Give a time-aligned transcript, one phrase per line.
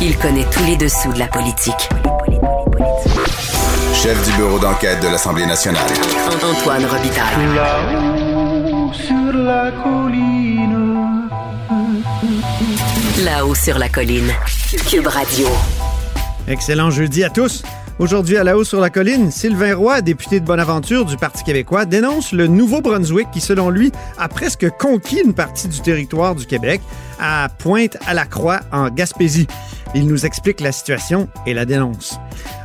[0.00, 1.88] Il connaît tous les dessous de la politique.
[3.92, 5.90] Chef du bureau d'enquête de l'Assemblée nationale.
[6.40, 7.54] Antoine Robitaille.
[7.56, 11.28] Là-haut sur la colline.
[13.24, 14.32] Là-haut sur la colline.
[14.88, 15.48] Cube Radio.
[16.46, 17.64] Excellent jeudi à tous.
[17.98, 21.84] Aujourd'hui, à la haut sur la colline, Sylvain Roy, député de Bonaventure du Parti québécois,
[21.84, 26.80] dénonce le Nouveau-Brunswick qui, selon lui, a presque conquis une partie du territoire du Québec
[27.18, 29.48] à Pointe-à-la-Croix en Gaspésie.
[29.94, 32.18] Il nous explique la situation et la dénonce.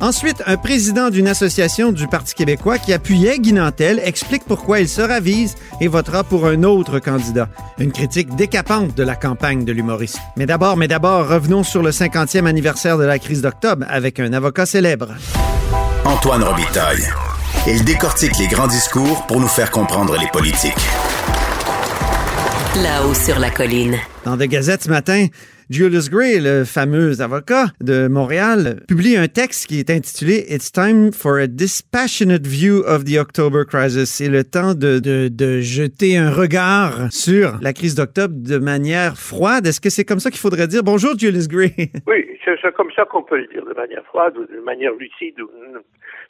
[0.00, 4.88] Ensuite, un président d'une association du Parti québécois qui appuyait Guy Nantel explique pourquoi il
[4.88, 7.48] se ravise et votera pour un autre candidat.
[7.78, 10.18] Une critique décapante de la campagne de l'humoriste.
[10.36, 14.32] Mais d'abord, mais d'abord, revenons sur le 50e anniversaire de la crise d'octobre avec un
[14.32, 15.08] avocat célèbre.
[16.04, 17.06] Antoine Robitaille.
[17.66, 20.72] Il décortique les grands discours pour nous faire comprendre les politiques.
[22.76, 23.98] Là-haut sur la colline.
[24.24, 25.28] Dans The Gazette ce matin,
[25.70, 31.10] Julius Gray, le fameux avocat de Montréal, publie un texte qui est intitulé It's time
[31.10, 34.10] for a dispassionate view of the October crisis.
[34.10, 39.16] C'est le temps de, de, de, jeter un regard sur la crise d'octobre de manière
[39.16, 39.66] froide.
[39.66, 40.82] Est-ce que c'est comme ça qu'il faudrait dire?
[40.82, 41.72] Bonjour, Julius Gray?
[42.06, 45.40] Oui, c'est comme ça qu'on peut le dire, de manière froide ou de manière lucide,
[45.40, 45.48] ou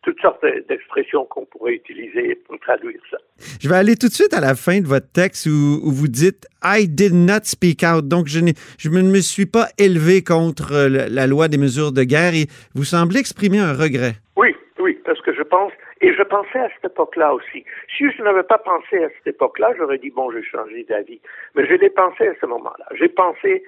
[0.03, 3.17] toutes sortes d'expressions qu'on pourrait utiliser pour traduire ça.
[3.61, 6.09] Je vais aller tout de suite à la fin de votre texte où, où vous
[6.09, 8.06] dites I did not speak out.
[8.08, 8.41] Donc, je,
[8.78, 12.84] je ne me suis pas élevé contre la loi des mesures de guerre et vous
[12.84, 14.14] semblez exprimer un regret.
[14.36, 17.64] Oui, oui, parce que je pense, et je pensais à cette époque-là aussi.
[17.97, 21.20] Si je n'avais pas pensé à cette époque-là, j'aurais dit, bon, j'ai changé d'avis.
[21.55, 22.86] Mais je l'ai pensé à ce moment-là.
[22.98, 23.62] J'ai pensé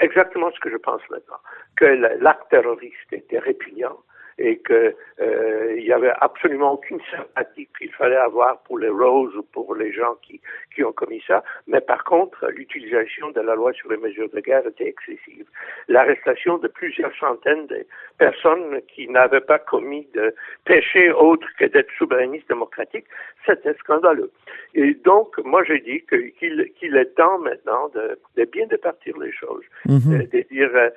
[0.00, 1.38] exactement ce que je pense maintenant,
[1.76, 1.84] que
[2.20, 3.98] l'acte terroriste était répugnant,
[4.38, 9.42] et qu'il euh, y avait absolument aucune sympathie qu'il fallait avoir pour les roses ou
[9.42, 10.40] pour les gens qui,
[10.74, 11.42] qui ont commis ça.
[11.66, 15.46] Mais par contre, l'utilisation de la loi sur les mesures de guerre était excessive.
[15.88, 17.86] L'arrestation de plusieurs centaines de
[18.18, 23.06] personnes qui n'avaient pas commis de péché autre que d'être souverainistes démocratiques,
[23.46, 24.30] c'était scandaleux.
[24.74, 26.02] Et donc, moi, j'ai dit
[26.38, 30.26] qu'il est temps maintenant de, de bien départir les choses, Mhm.
[30.32, 30.90] de dire, euh,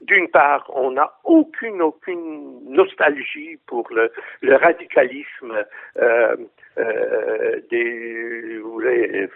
[0.00, 5.52] d'une part, on n'a aucune, aucune nostalgie pour le, le radicalisme
[6.00, 6.36] euh,
[6.78, 9.28] euh, des vous voulez,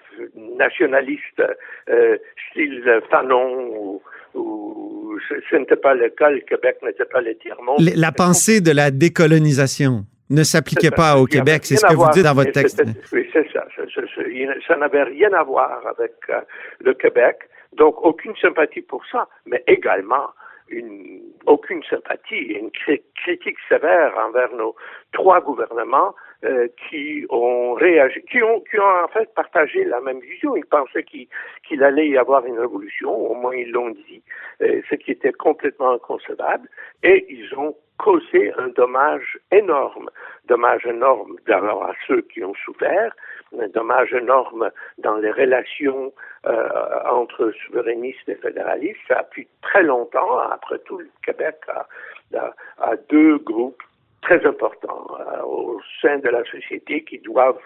[0.59, 1.43] nationalistes
[1.91, 2.17] euh,
[2.51, 4.03] style Fanon ou,
[4.35, 7.81] ou ce, ce n'était pas le cas, le Québec n'était pas le tiers-monde.
[7.97, 12.25] La pensée de la décolonisation ne s'appliquait pas au Québec, c'est ce que vous dites
[12.25, 12.83] dans votre texte.
[13.13, 13.52] Oui, c'est
[13.95, 14.77] ça.
[14.77, 16.41] N'avait rien à voir avec euh,
[16.81, 17.39] le Québec.
[17.73, 20.29] Donc, aucune sympathie pour ça, mais également
[20.69, 24.75] une, aucune sympathie et une cri critique sévère envers nos
[25.13, 26.15] trois gouvernements
[26.45, 30.57] euh, qui ont réagi, qui ont, en fait partagé la même vision.
[30.57, 31.29] Ils pensaient qu'il
[31.67, 34.23] qu'il allait y avoir une révolution, au moins ils l'ont dit,
[34.63, 36.69] euh, ce qui était complètement inconcevable,
[37.03, 40.11] et ils ont causé un dommage énorme,
[40.47, 43.15] dommage énorme d'abord à ceux qui ont souffert,
[43.59, 46.13] un dommage énorme dans les relations
[46.47, 46.69] euh,
[47.11, 49.01] entre souverainistes et fédéralistes.
[49.09, 53.83] Ça a pris très longtemps, après tout, le Québec a, deux groupes
[54.23, 57.61] très importants euh, au sein de la société qui doivent,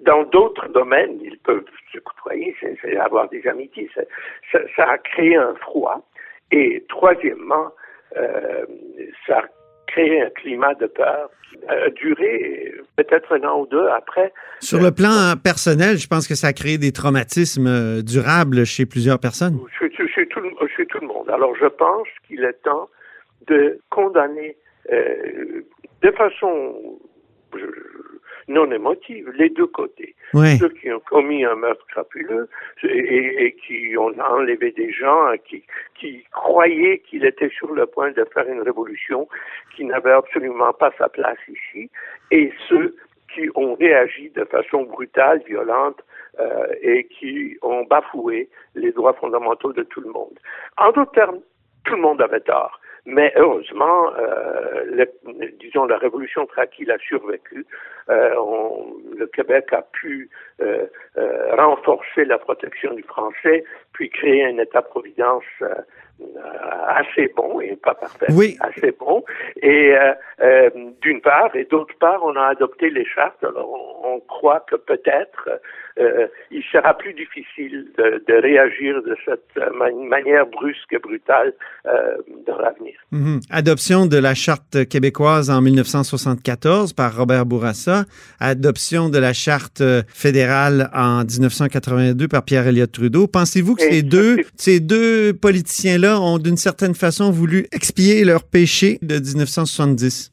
[0.00, 3.90] dans d'autres domaines, ils peuvent se côtoyer, c'est avoir des amitiés.
[3.94, 6.06] Ça, ça, a créé un froid.
[6.50, 7.72] Et troisièmement,
[8.16, 8.64] euh,
[9.26, 9.44] ça a
[9.86, 11.30] créé un climat de peur
[11.68, 14.32] a duré peut-être un an ou deux après.
[14.60, 19.18] Sur le plan personnel, je pense que ça a créé des traumatismes durables chez plusieurs
[19.18, 19.58] personnes.
[19.78, 20.40] Chez, chez, tout,
[20.76, 21.30] chez tout le monde.
[21.30, 22.88] Alors je pense qu'il est temps
[23.46, 24.56] de condamner
[24.92, 25.62] euh,
[26.02, 26.98] de façon
[27.54, 27.66] je,
[28.48, 30.14] non émotive les deux côtés.
[30.34, 30.56] Oui.
[30.58, 32.48] Ceux qui ont commis un meurtre crapuleux
[32.84, 35.64] et, et qui ont enlevé des gens, qui,
[35.98, 39.28] qui croyaient qu'il était sur le point de faire une révolution
[39.74, 41.90] qui n'avait absolument pas sa place ici,
[42.30, 42.96] et ceux
[43.34, 46.02] qui ont réagi de façon brutale, violente,
[46.38, 50.38] euh, et qui ont bafoué les droits fondamentaux de tout le monde.
[50.76, 51.40] En d'autres termes,
[51.84, 52.78] tout le monde avait tort.
[53.06, 55.06] Mais heureusement, euh, le,
[55.60, 57.64] disons, la révolution tranquille a survécu.
[58.10, 60.28] Euh, on, le Québec a pu
[60.60, 60.86] euh,
[61.56, 65.44] renforcer la protection du français, puis créer un État-providence
[66.88, 68.56] assez bon, et pas parfait, oui.
[68.60, 69.24] assez bon.
[69.62, 69.94] Et
[71.02, 73.42] d'une part, et d'autre part, on a adopté les chartes.
[73.44, 75.48] Alors, on, on croit que peut-être
[75.98, 79.54] euh, il sera plus difficile de, de réagir de cette
[80.10, 81.52] manière brusque et brutale
[81.86, 82.16] euh,
[82.46, 82.96] dans l'avenir.
[83.12, 83.40] -hmm.
[83.50, 87.98] Adoption de la charte québécoise en 1974 par Robert Bourassa,
[88.40, 89.82] adoption de la charte
[90.24, 93.24] fédérale en 1982 par Pierre Elliott Trudeau.
[93.38, 94.32] Pensez-vous que et ces deux,
[94.66, 100.32] ces deux politiciens-là ont d'une certaine façon voulu expier leur péché de 1970.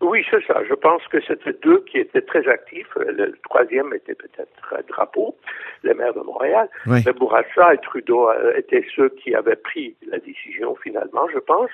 [0.00, 0.62] Oui, c'est ça.
[0.68, 2.88] Je pense que c'était deux qui étaient très actifs.
[2.96, 4.50] Le troisième était peut-être
[4.88, 5.36] Drapeau,
[5.82, 6.68] le maire de Montréal.
[6.86, 7.00] Oui.
[7.06, 11.70] Mais Bourassa et Trudeau euh, étaient ceux qui avaient pris la décision finalement, je pense.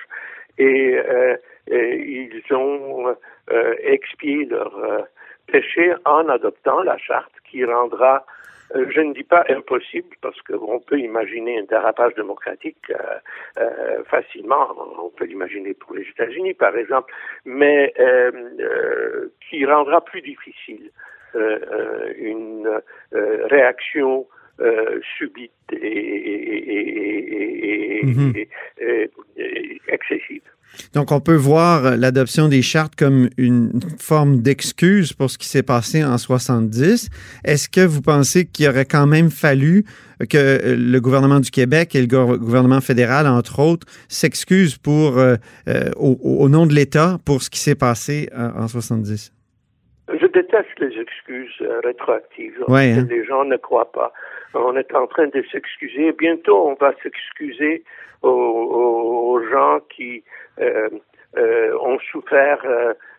[0.57, 1.35] Et, euh,
[1.67, 3.15] et ils ont
[3.51, 5.01] euh, expié leur euh,
[5.47, 8.41] péché en adoptant la charte qui rendra euh,
[8.75, 12.95] je ne dis pas impossible parce qu'on peut imaginer un dérapage démocratique euh,
[13.57, 14.67] euh, facilement.
[15.01, 17.13] On peut l'imaginer pour les États-Unis, par exemple,
[17.45, 20.91] mais euh, euh, qui rendra plus difficile
[21.35, 22.81] euh, euh, une
[23.13, 24.27] euh, réaction
[24.61, 28.33] euh, subite et, et- et- et- Mhm.
[28.35, 28.49] et-
[29.87, 30.41] excessive.
[30.93, 35.63] Donc, on peut voir l'adoption des chartes comme une forme d'excuse pour ce qui s'est
[35.63, 37.09] passé en 70.
[37.43, 39.83] Est-ce que vous pensez qu'il aurait quand même fallu
[40.29, 45.35] que le gouvernement du Québec et le gouver- gouvernement fédéral, entre autres, s'excusent pour, euh,
[45.67, 49.33] euh, au, au nom de l'État pour ce qui s'est passé en, en 70?
[50.19, 52.63] Je déteste les excuses euh, rétroactives.
[52.67, 53.05] Ouais, hein.
[53.09, 54.11] Les gens ne croient pas.
[54.53, 56.11] On est en train de s'excuser.
[56.11, 57.83] Bientôt, on va s'excuser
[58.21, 60.23] aux, aux- aux gens qui
[60.59, 60.89] euh,
[61.37, 62.61] euh, ont souffert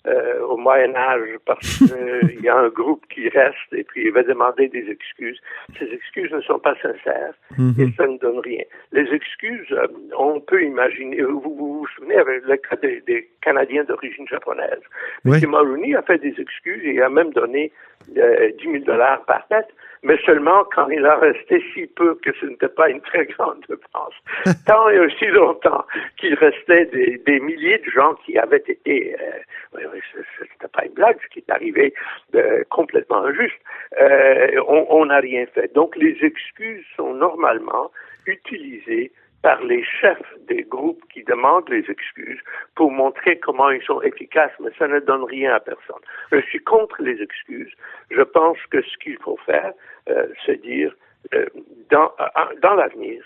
[0.07, 4.13] euh, au Moyen Âge parce qu'il y a un groupe qui reste et puis il
[4.13, 5.41] va demander des excuses.
[5.79, 7.35] Ces excuses ne sont pas sincères
[7.79, 8.65] et ça ne donne rien.
[8.93, 9.87] Les excuses, euh,
[10.19, 11.23] on peut imaginer.
[11.23, 14.83] Vous vous, vous souvenez avec le cas des, des Canadiens d'origine japonaise.
[15.25, 15.39] Oui.
[15.43, 15.51] M.
[15.51, 17.73] Mulroney a fait des excuses et a même donné
[18.17, 19.69] euh, 10 000 dollars par tête,
[20.03, 23.65] mais seulement quand il a resté si peu que ce n'était pas une très grande
[23.69, 24.15] dépense.
[24.67, 25.85] Tant et aussi longtemps
[26.17, 29.79] qu'il restait des, des milliers de gens qui avaient été, euh,
[30.13, 31.95] ce- c'était pas une blague, ce qui est arrivé
[32.35, 33.61] euh, complètement injuste,
[34.01, 35.73] euh, on n'a rien fait.
[35.75, 37.91] Donc les excuses sont normalement
[38.27, 42.41] utilisées par les chefs des groupes qui demandent les excuses
[42.77, 46.00] pour montrer comment ils sont efficaces, mais ça ne donne rien à personne.
[46.31, 47.73] Je suis contre les excuses.
[48.11, 49.73] Je pense que ce qu'il faut faire,
[50.09, 50.94] euh, c'est dire,
[51.35, 51.47] euh,
[51.91, 53.23] dans, à- dans l'avenir,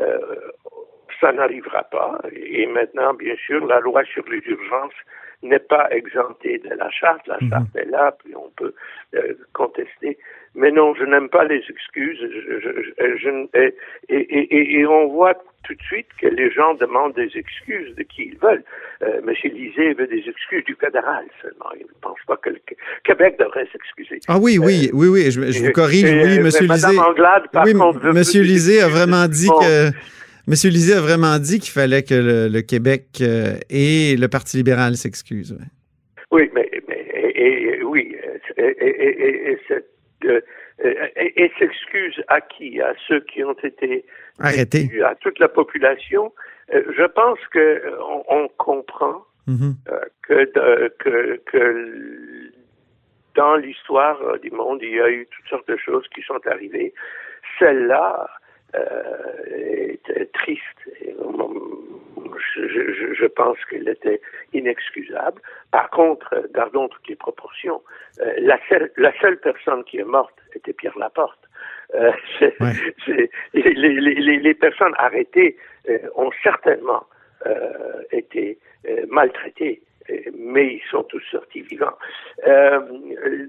[0.00, 0.18] euh,
[1.20, 2.18] ça n'arrivera pas.
[2.32, 4.94] Et maintenant, bien sûr, la loi sur les urgences
[5.42, 7.26] n'est pas exemptée de la charte.
[7.26, 8.74] La charte est là, puis on peut
[9.14, 10.18] euh, contester.
[10.54, 12.18] Mais non, je n'aime pas les excuses.
[12.20, 13.74] Je, je- je- et,
[14.08, 18.02] et- et- et on voit tout de suite que les gens demandent des excuses de
[18.02, 18.64] qui ils veulent.
[19.02, 19.32] Euh, M.
[19.44, 21.70] Lisée veut des excuses du fédéral seulement.
[21.76, 24.18] Il ne pense pas que le Qu- Québec devrait s'excuser.
[24.26, 27.02] Ah oui, oui, oui, oui, je, vous corrige, oui, Monsieur Madame Lisée.
[27.02, 29.90] Anglade, par oui, contre, Monsieur Lisée a vraiment dit que
[30.46, 34.56] Monsieur Lisée a vraiment dit qu'il fallait que le, le Québec euh, et le Parti
[34.56, 35.52] libéral s'excusent.
[35.52, 35.66] ouais.
[36.32, 38.16] Oui, mais, mais et, et- oui,
[38.56, 39.56] et, euh,
[41.58, 42.80] s'excuse à qui?
[42.80, 44.04] À ceux qui ont été
[44.38, 44.88] Arrêtez.
[45.02, 46.32] à toute la population.
[46.72, 49.74] Euh, je pense que on, on comprend Mhm.
[49.88, 50.92] euh, que, de-
[51.50, 52.52] que,
[53.34, 56.92] dans l'histoire du monde, il y a eu toutes sortes de choses qui sont arrivées.
[57.58, 58.28] Celle-là
[58.74, 60.80] euh, est triste.
[61.02, 61.24] Et, euh,
[62.56, 64.20] je, je- je pense qu'elle était
[64.52, 65.40] inexcusable.
[65.70, 67.82] Par contre, euh, gardons toutes les proportions.
[68.20, 71.38] Euh, la, seule, la seule personne qui est morte était Pierre Laporte.
[71.94, 72.12] Euh,
[72.60, 72.72] Ouais.
[73.54, 75.56] les, les- les- les personnes arrêtées
[75.88, 77.04] euh, ont certainement
[77.46, 78.58] euh, été
[78.88, 79.89] euh, maltraités, euh,
[80.36, 81.96] mais ils sont tous sortis vivants.
[82.46, 82.80] Euh,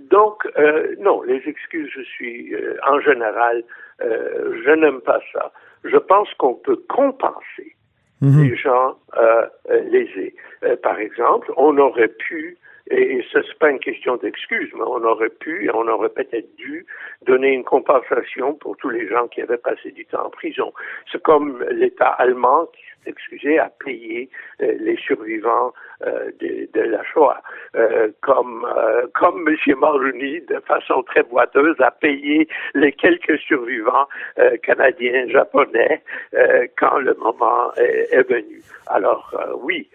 [0.10, 3.64] donc, euh, non, les excuses, je suis euh, en général,
[4.00, 5.52] je n'aime pas ça.
[5.84, 7.76] Je pense qu'on peut compenser
[8.22, 8.44] Mhm.
[8.44, 8.96] les gens
[9.70, 10.36] lésés.
[10.84, 12.58] Par exemple, on aurait pu,
[12.90, 16.56] et, ça c'est pas une question d'excuse, mais on aurait pu, et on aurait peut-être
[16.56, 16.86] dû
[17.26, 20.72] donner une compensation pour tous les gens qui avaient passé du temps en prison.
[21.12, 24.30] C'est comme l'État allemand qui excusé à payer
[24.62, 25.74] euh, les survivants
[26.06, 27.42] euh, de, de la Shoah,
[27.76, 28.68] Euh, comme
[29.14, 29.56] comme M.
[29.68, 34.08] Mulroney, de façon très boiteuse, a payé les quelques survivants
[34.64, 36.04] canadiens, japonais,
[36.78, 38.62] quand le moment est, venu.
[38.88, 39.26] Alors
[39.64, 39.90] oui,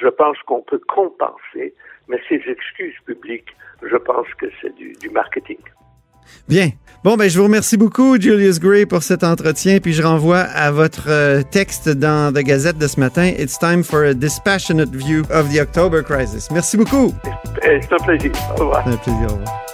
[0.00, 1.74] je pense qu'on peut compenser,
[2.08, 5.62] mais ces excuses publiques, je pense que c'est du marketing.
[6.48, 6.70] Bien.
[7.04, 9.80] Bon, ben, je vous remercie beaucoup, Julius Gray, pour cet entretien.
[9.80, 13.32] Puis je renvoie à votre euh, texte dans The Gazette de ce matin.
[13.36, 16.48] It's time for a dispassionate view of the October crisis.
[16.52, 17.12] Merci beaucoup.
[17.60, 18.30] C'est un plaisir.
[18.56, 18.86] Au revoir.
[18.86, 19.26] Un plaisir.
[19.28, 19.71] Au revoir.